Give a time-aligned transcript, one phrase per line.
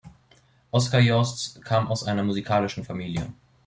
[0.79, 3.31] Oskar Joost kam aus einer musikalischen Familie.